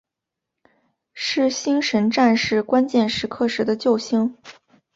[1.13, 4.35] 是星神战士关键时刻时的救星。